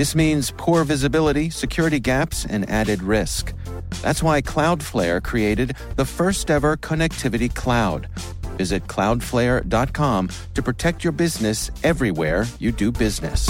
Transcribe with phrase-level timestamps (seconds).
[0.00, 3.52] This means poor visibility, security gaps, and added risk.
[4.00, 8.08] That's why Cloudflare created the first ever connectivity cloud.
[8.56, 13.46] Visit cloudflare.com to protect your business everywhere you do business.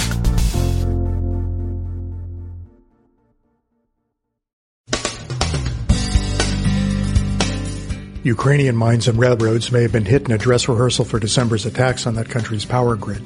[8.25, 12.09] Ukrainian mines and railroads may have been hit in a dress rehearsal for December's attacks
[12.09, 13.23] on that country's power grid.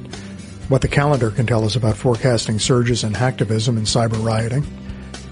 [0.68, 4.64] What the calendar can tell us about forecasting surges in hacktivism and cyber rioting.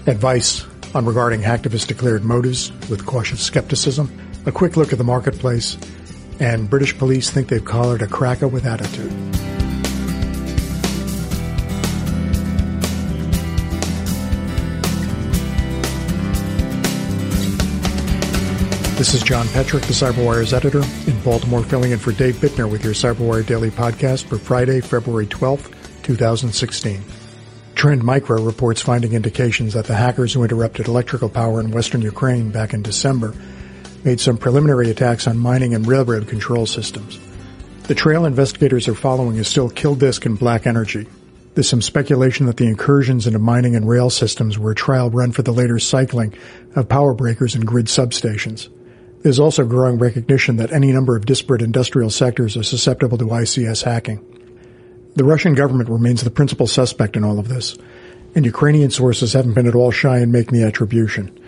[0.05, 4.15] Advice on regarding hacktivist declared motives with cautious skepticism.
[4.45, 5.77] A quick look at the marketplace.
[6.39, 9.11] And British police think they've collared a cracker with attitude.
[18.95, 22.83] This is John Petrik, the CyberWire's editor, in Baltimore, filling in for Dave Bittner with
[22.83, 27.03] your CyberWire Daily Podcast for Friday, February 12th, 2016.
[27.73, 32.51] Trend Micro reports finding indications that the hackers who interrupted electrical power in western Ukraine
[32.51, 33.33] back in December
[34.03, 37.19] made some preliminary attacks on mining and railroad control systems.
[37.87, 41.07] The trail investigators are following is still Kill Disk and Black Energy.
[41.55, 45.31] There's some speculation that the incursions into mining and rail systems were a trial run
[45.31, 46.35] for the later cycling
[46.75, 48.69] of power breakers and grid substations.
[49.23, 53.83] There's also growing recognition that any number of disparate industrial sectors are susceptible to ICS
[53.83, 54.19] hacking.
[55.15, 57.77] The Russian government remains the principal suspect in all of this,
[58.35, 61.39] and Ukrainian sources haven't been at all shy in making the attribution.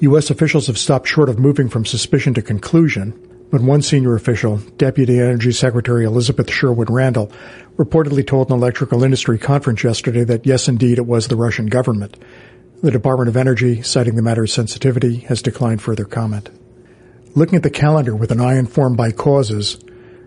[0.00, 0.28] U.S.
[0.28, 3.18] officials have stopped short of moving from suspicion to conclusion,
[3.50, 7.32] but one senior official, Deputy Energy Secretary Elizabeth Sherwood Randall,
[7.78, 12.18] reportedly told an electrical industry conference yesterday that yes, indeed, it was the Russian government.
[12.82, 16.50] The Department of Energy, citing the matter's sensitivity, has declined further comment.
[17.36, 19.78] Looking at the calendar with an eye informed by causes,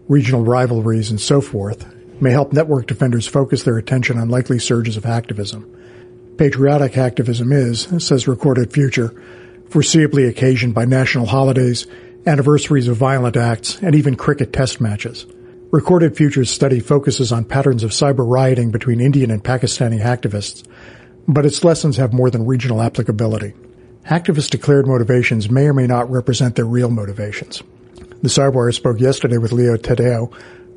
[0.07, 4.95] regional rivalries, and so forth may help network defenders focus their attention on likely surges
[4.95, 5.75] of activism.
[6.37, 9.09] Patriotic activism is, says Recorded Future,
[9.69, 11.87] foreseeably occasioned by national holidays,
[12.27, 15.25] anniversaries of violent acts, and even cricket test matches.
[15.71, 20.63] Recorded Future's study focuses on patterns of cyber rioting between Indian and Pakistani activists,
[21.27, 23.55] but its lessons have more than regional applicability.
[24.09, 27.61] Activists' declared motivations may or may not represent their real motivations.
[28.23, 30.33] The Cyberwire spoke yesterday with Leo Taddeo,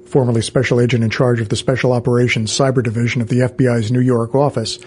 [0.07, 4.01] formerly special agent in charge of the Special Operations Cyber Division of the FBI's New
[4.01, 4.79] York office,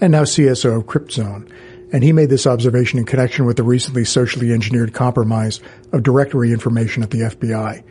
[0.00, 1.50] and now CSO of CryptZone,
[1.92, 5.58] and he made this observation in connection with the recently socially engineered compromise
[5.92, 7.82] of directory information at the FBI.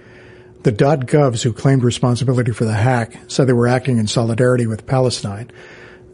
[0.63, 4.87] The .govs who claimed responsibility for the hack said they were acting in solidarity with
[4.87, 5.51] Palestine.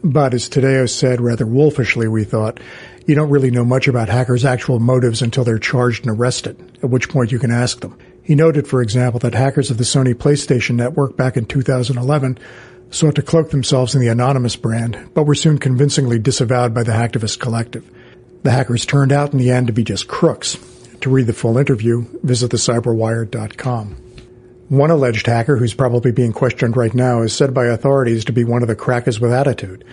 [0.04, 2.60] But as Taddeo said rather wolfishly, we thought,
[3.06, 6.90] you don't really know much about hackers' actual motives until they're charged and arrested, at
[6.90, 7.98] which point you can ask them.
[8.22, 12.38] He noted, for example, that hackers of the Sony PlayStation network back in 2011
[12.90, 16.92] sought to cloak themselves in the Anonymous brand, but were soon convincingly disavowed by the
[16.92, 17.90] hacktivist collective.
[18.42, 20.58] The hackers turned out in the end to be just crooks.
[21.00, 24.03] To read the full interview, visit thecyberwire.com.
[24.68, 28.44] One alleged hacker who's probably being questioned right now is said by authorities to be
[28.44, 29.84] one of the crackers with attitude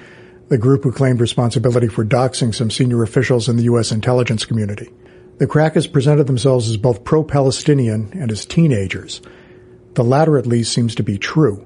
[0.52, 3.94] the group who claimed responsibility for doxing some senior officials in the U.S.
[3.94, 4.92] intelligence community.
[5.38, 9.22] The crackers presented themselves as both pro-Palestinian and as teenagers.
[9.94, 11.66] The latter at least seems to be true.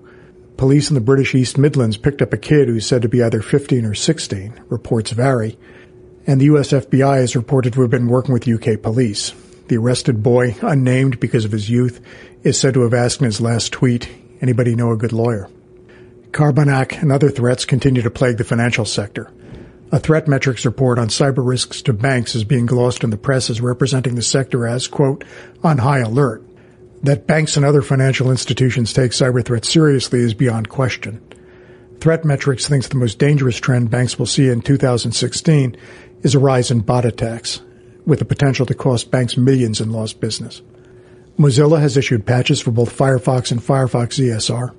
[0.57, 3.41] Police in the British East Midlands picked up a kid who's said to be either
[3.41, 4.61] 15 or 16.
[4.69, 5.57] Reports vary.
[6.27, 9.33] And the US FBI is reported to have been working with UK police.
[9.67, 12.01] The arrested boy, unnamed because of his youth,
[12.45, 14.07] is said to have asked in his last tweet,
[14.39, 15.49] anybody know a good lawyer?
[16.29, 19.31] Carbanak and other threats continue to plague the financial sector.
[19.91, 23.61] A ThreatMetrix report on cyber risks to banks is being glossed in the press as
[23.61, 25.23] representing the sector as, quote,
[25.63, 26.43] on high alert.
[27.01, 31.21] That banks and other financial institutions take cyber threats seriously is beyond question.
[31.97, 35.77] ThreatMetrix thinks the most dangerous trend banks will see in 2016
[36.21, 37.61] is a rise in bot attacks,
[38.05, 40.61] with the potential to cost banks millions in lost business.
[41.37, 44.73] Mozilla has issued patches for both Firefox and Firefox ESR.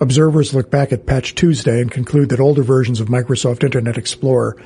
[0.00, 4.56] Observers look back at Patch Tuesday and conclude that older versions of Microsoft Internet Explorer,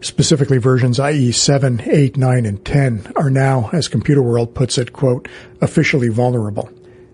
[0.00, 4.94] specifically versions IE 7, 8, 9, and 10, are now, as Computer World puts it,
[4.94, 5.28] quote,
[5.60, 6.70] officially vulnerable.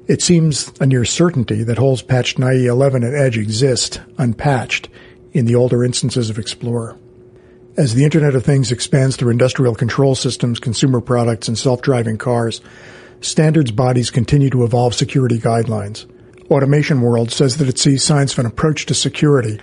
[0.06, 4.88] It seems a near certainty that holes patched in IE 11 and Edge exist, unpatched,
[5.32, 6.96] in the older instances of Explorer.
[7.76, 12.60] As the Internet of Things expands through industrial control systems, consumer products, and self-driving cars,
[13.20, 16.06] standards bodies continue to evolve security guidelines.
[16.50, 19.60] Automation World says that it sees signs of an approach to security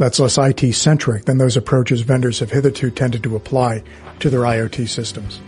[0.00, 3.82] that's less IT centric than those approaches vendors have hitherto tended to apply
[4.20, 5.40] to their IoT systems.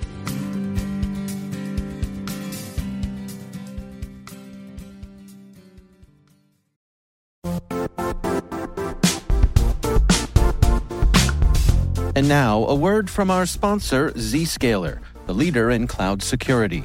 [12.15, 16.85] And now, a word from our sponsor, Zscaler, the leader in cloud security.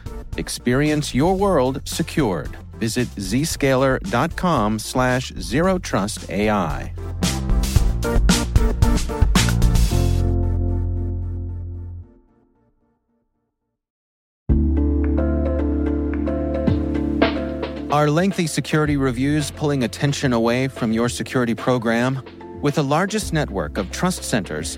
[0.37, 2.55] Experience your world secured.
[2.79, 6.29] Visit zscaler.com slash zero trust.
[17.91, 22.23] Are lengthy security reviews pulling attention away from your security program?
[22.61, 24.77] With the largest network of trust centers,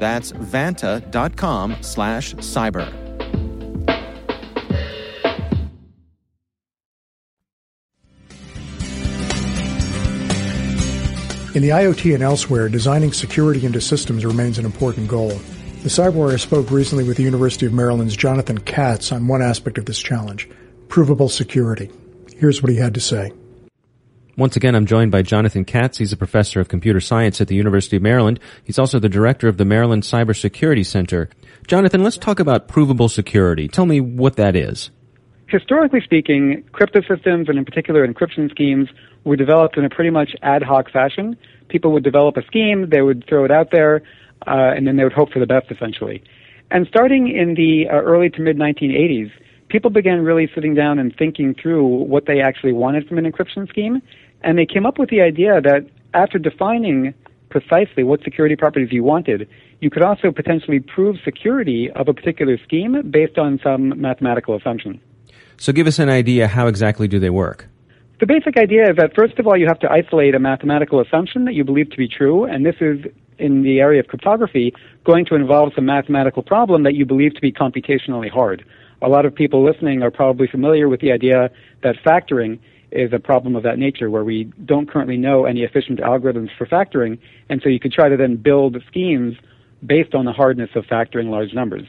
[0.00, 2.90] That's vanta.com slash cyber.
[11.54, 15.30] In the IoT and elsewhere, designing security into systems remains an important goal.
[15.82, 19.84] The Cyberwire spoke recently with the University of Maryland's Jonathan Katz on one aspect of
[19.86, 20.48] this challenge
[20.88, 21.90] provable security.
[22.36, 23.32] Here's what he had to say.
[24.40, 25.98] Once again, I'm joined by Jonathan Katz.
[25.98, 28.40] He's a professor of computer science at the University of Maryland.
[28.64, 31.28] He's also the director of the Maryland Cybersecurity Center.
[31.66, 33.68] Jonathan, let's talk about provable security.
[33.68, 34.90] Tell me what that is.
[35.48, 38.88] Historically speaking, crypto systems and in particular encryption schemes
[39.24, 41.36] were developed in a pretty much ad hoc fashion.
[41.68, 43.96] People would develop a scheme, they would throw it out there,
[44.46, 46.24] uh, and then they would hope for the best essentially.
[46.70, 49.32] And starting in the uh, early to mid 1980s,
[49.68, 53.68] people began really sitting down and thinking through what they actually wanted from an encryption
[53.68, 54.02] scheme.
[54.42, 57.14] And they came up with the idea that after defining
[57.50, 59.48] precisely what security properties you wanted,
[59.80, 65.00] you could also potentially prove security of a particular scheme based on some mathematical assumption.
[65.56, 67.68] So give us an idea how exactly do they work?
[68.20, 71.46] The basic idea is that first of all you have to isolate a mathematical assumption
[71.46, 72.98] that you believe to be true, and this is
[73.38, 77.40] in the area of cryptography going to involve some mathematical problem that you believe to
[77.40, 78.62] be computationally hard.
[79.00, 81.50] A lot of people listening are probably familiar with the idea
[81.82, 82.58] that factoring
[82.92, 86.66] is a problem of that nature where we don't currently know any efficient algorithms for
[86.66, 89.36] factoring, and so you could try to then build schemes
[89.84, 91.86] based on the hardness of factoring large numbers.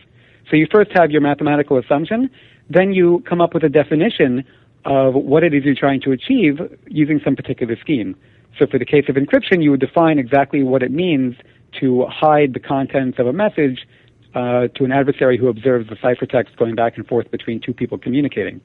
[0.49, 2.29] So you first have your mathematical assumption,
[2.69, 4.43] then you come up with a definition
[4.85, 8.15] of what it is you're trying to achieve using some particular scheme.
[8.57, 11.35] So for the case of encryption, you would define exactly what it means
[11.79, 13.87] to hide the contents of a message
[14.33, 17.97] uh, to an adversary who observes the ciphertext going back and forth between two people
[17.97, 18.61] communicating.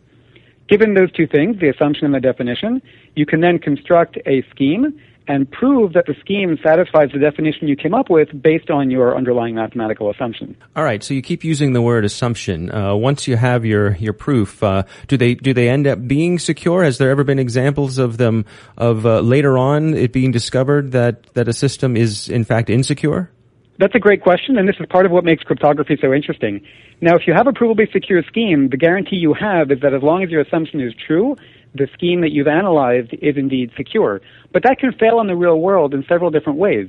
[0.68, 2.82] Given those two things, the assumption and the definition,
[3.14, 7.76] you can then construct a scheme and prove that the scheme satisfies the definition you
[7.76, 10.56] came up with based on your underlying mathematical assumption.
[10.74, 12.70] All right, so you keep using the word assumption.
[12.70, 16.38] Uh, once you have your your proof, uh, do they do they end up being
[16.38, 16.84] secure?
[16.84, 18.44] Has there ever been examples of them
[18.76, 23.30] of uh, later on it being discovered that that a system is in fact insecure?
[23.78, 26.62] That's a great question, and this is part of what makes cryptography so interesting.
[27.02, 30.02] Now, if you have a provably secure scheme, the guarantee you have is that as
[30.02, 31.36] long as your assumption is true,
[31.74, 34.22] the scheme that you've analyzed is indeed secure.
[34.52, 36.88] But that can fail in the real world in several different ways.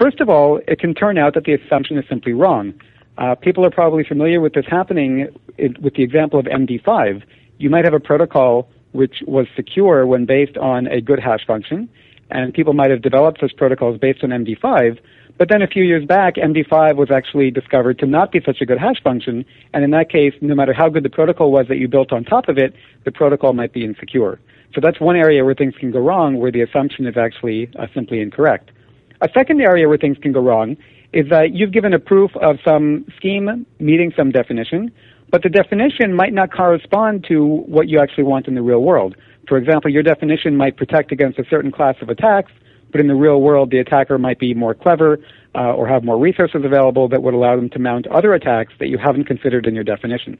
[0.00, 2.74] First of all, it can turn out that the assumption is simply wrong.
[3.18, 5.28] Uh, people are probably familiar with this happening
[5.80, 7.22] with the example of MD5.
[7.58, 11.88] You might have a protocol which was secure when based on a good hash function,
[12.30, 14.98] and people might have developed such protocols based on MD5,
[15.38, 18.66] but then a few years back, MD5 was actually discovered to not be such a
[18.66, 21.76] good hash function, and in that case, no matter how good the protocol was that
[21.76, 22.74] you built on top of it,
[23.04, 24.40] the protocol might be insecure.
[24.74, 27.86] So that's one area where things can go wrong, where the assumption is actually uh,
[27.94, 28.70] simply incorrect.
[29.20, 30.76] A second area where things can go wrong
[31.12, 34.90] is that you've given a proof of some scheme meeting some definition,
[35.30, 39.16] but the definition might not correspond to what you actually want in the real world.
[39.48, 42.52] For example, your definition might protect against a certain class of attacks,
[42.90, 45.18] but in the real world, the attacker might be more clever
[45.54, 48.88] uh, or have more resources available that would allow them to mount other attacks that
[48.88, 50.38] you haven't considered in your definition.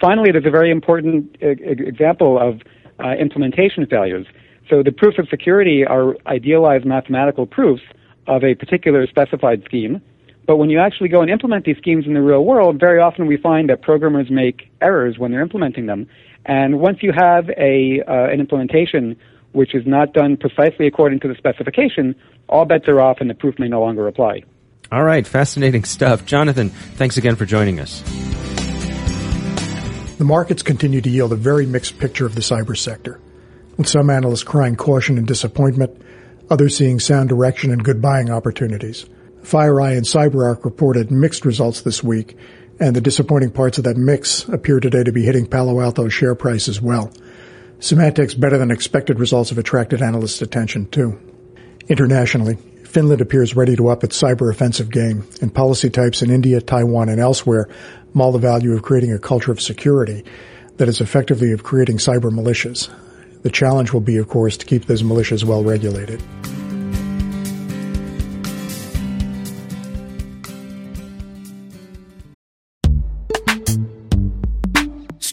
[0.00, 2.60] Finally, there's a very important uh, example of
[3.02, 4.26] uh, implementation failures.
[4.68, 7.82] So the proofs of security are idealized mathematical proofs
[8.26, 10.00] of a particular specified scheme.
[10.46, 13.26] But when you actually go and implement these schemes in the real world, very often
[13.26, 16.08] we find that programmers make errors when they're implementing them.
[16.44, 19.16] And once you have a uh, an implementation
[19.52, 22.14] which is not done precisely according to the specification,
[22.48, 24.42] all bets are off and the proof may no longer apply.
[24.90, 26.26] All right, fascinating stuff.
[26.26, 28.02] Jonathan, thanks again for joining us.
[30.18, 33.18] The markets continue to yield a very mixed picture of the cyber sector,
[33.76, 36.00] with some analysts crying caution and disappointment,
[36.50, 39.06] others seeing sound direction and good buying opportunities.
[39.42, 42.36] FireEye and CyberArk reported mixed results this week,
[42.78, 46.34] and the disappointing parts of that mix appear today to be hitting Palo Alto's share
[46.34, 47.12] price as well.
[47.82, 51.18] Symantec's better than expected results have attracted analysts' attention too.
[51.88, 56.60] Internationally, Finland appears ready to up its cyber offensive game, and policy types in India,
[56.60, 57.68] Taiwan, and elsewhere
[58.14, 60.24] maul the value of creating a culture of security
[60.76, 62.88] that is effectively of creating cyber militias.
[63.42, 66.22] The challenge will be, of course, to keep those militias well regulated.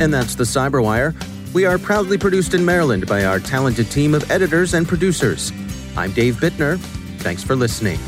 [0.00, 1.14] And that's the Cyberwire.
[1.52, 5.52] We are proudly produced in Maryland by our talented team of editors and producers.
[5.94, 6.78] I'm Dave Bittner.
[7.18, 7.98] Thanks for listening.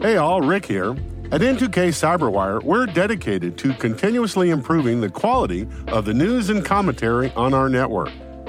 [0.00, 0.92] Hey all, Rick here.
[1.30, 7.32] At N2K Cyberwire, we're dedicated to continuously improving the quality of the news and commentary
[7.32, 8.10] on our network.